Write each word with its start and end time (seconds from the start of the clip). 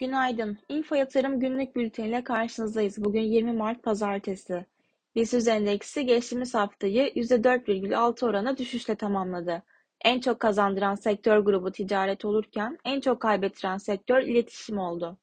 Günaydın. 0.00 0.58
Info 0.68 0.94
Yatırım 0.94 1.40
günlük 1.40 1.76
bülteniyle 1.76 2.24
karşınızdayız. 2.24 3.04
Bugün 3.04 3.20
20 3.20 3.52
Mart 3.52 3.82
Pazartesi. 3.82 4.66
BIST 5.14 5.48
endeksi 5.48 6.06
geçtiğimiz 6.06 6.54
haftayı 6.54 7.06
%4,6 7.06 8.26
orana 8.26 8.56
düşüşle 8.56 8.94
tamamladı. 8.94 9.62
En 10.04 10.20
çok 10.20 10.40
kazandıran 10.40 10.94
sektör 10.94 11.38
grubu 11.38 11.72
ticaret 11.72 12.24
olurken 12.24 12.78
en 12.84 13.00
çok 13.00 13.20
kaybettiren 13.20 13.78
sektör 13.78 14.22
iletişim 14.22 14.78
oldu. 14.78 15.18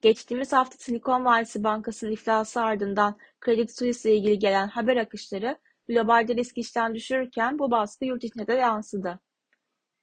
Geçtiğimiz 0.00 0.52
hafta 0.52 0.76
Silikon 0.78 1.24
Vadisi 1.24 1.64
Bankası'nın 1.64 2.12
iflası 2.12 2.60
ardından 2.60 3.16
Credit 3.44 3.78
Suisse 3.78 4.10
ile 4.10 4.18
ilgili 4.18 4.38
gelen 4.38 4.68
haber 4.68 4.96
akışları 4.96 5.58
globalde 5.88 6.36
risk 6.36 6.58
işten 6.58 6.94
düşürürken 6.94 7.58
bu 7.58 7.70
baskı 7.70 8.04
yurt 8.04 8.24
içine 8.24 8.46
de 8.46 8.54
yansıdı. 8.54 9.20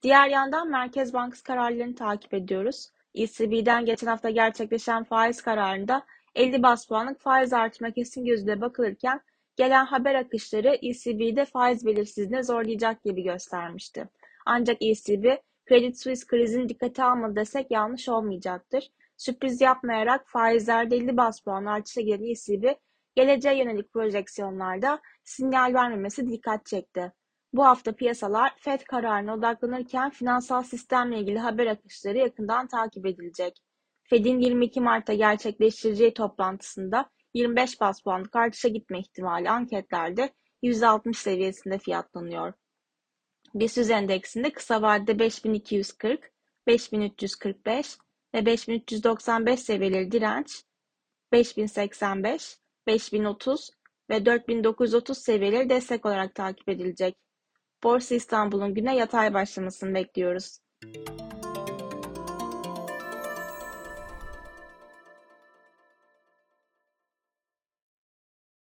Diğer 0.08 0.28
yandan 0.30 0.70
Merkez 0.70 1.14
Bankası 1.14 1.44
kararlarını 1.44 1.96
takip 1.96 2.34
ediyoruz. 2.34 2.90
ECB'den 3.16 3.86
geçen 3.86 4.08
hafta 4.08 4.30
gerçekleşen 4.30 5.04
faiz 5.04 5.42
kararında 5.42 6.06
50 6.36 6.64
bas 6.64 6.88
puanlık 6.88 7.22
faiz 7.22 7.54
artırma 7.54 7.92
kesin 7.92 8.26
gözüyle 8.26 8.62
bakılırken 8.62 9.22
gelen 9.56 9.86
haber 9.86 10.16
akışları 10.16 10.78
ECB'de 10.82 11.46
faiz 11.46 11.86
belirsizliğine 11.86 12.44
zorlayacak 12.44 13.04
gibi 13.04 13.24
göstermişti. 13.24 14.10
Ancak 14.46 14.78
ECB 14.82 15.38
Credit 15.70 16.00
Suisse 16.00 16.28
krizini 16.28 16.70
dikkate 16.70 17.04
almadı 17.04 17.36
desek 17.36 17.72
yanlış 17.72 18.10
olmayacaktır. 18.10 18.92
Sürpriz 19.18 19.62
yapmayarak 19.62 20.28
faizlerde 20.28 20.96
50 20.96 21.18
bas 21.18 21.40
puan 21.40 21.66
artışa 21.66 22.02
gelen 22.02 22.32
ECB 22.32 22.76
geleceğe 23.16 23.58
yönelik 23.58 23.94
projeksiyonlarda 23.94 25.00
sinyal 25.24 25.74
vermemesi 25.74 26.30
dikkat 26.30 26.66
çekti. 26.66 27.12
Bu 27.54 27.66
hafta 27.66 27.96
piyasalar 27.96 28.54
FED 28.60 28.82
kararına 28.82 29.34
odaklanırken 29.34 30.10
finansal 30.10 30.64
sistemle 30.64 31.20
ilgili 31.20 31.40
haber 31.40 31.68
akışları 31.68 32.18
yakından 32.18 32.68
takip 32.68 33.06
edilecek. 33.06 33.58
Fed'in 34.04 34.40
22 34.40 34.82
Mart'ta 34.82 35.14
gerçekleştireceği 35.14 36.14
toplantısında 36.14 37.10
25 37.34 37.82
bas 37.82 38.02
puanlık 38.02 38.36
artışa 38.36 38.68
gitme 38.68 39.00
ihtimali 39.00 39.50
anketlerde 39.50 40.34
%60 40.64 41.14
seviyesinde 41.14 41.78
fiyatlanıyor. 41.78 42.54
BIST 43.54 43.92
endeksinde 43.92 44.54
kısa 44.54 44.82
vadede 44.82 45.20
5240, 45.20 46.32
5345 46.68 47.98
ve 48.34 48.46
5395 48.46 49.60
seviyeleri 49.60 50.12
direnç, 50.12 50.64
5085, 51.32 52.58
5030 52.88 53.72
ve 54.10 54.26
4930 54.26 55.18
seviyeleri 55.18 55.70
destek 55.70 56.06
olarak 56.06 56.36
takip 56.36 56.70
edilecek. 56.70 57.18
Borsa 57.84 58.16
İstanbul'un 58.16 58.74
güne 58.74 58.96
yatay 58.96 59.34
başlamasını 59.34 59.94
bekliyoruz. 59.94 60.60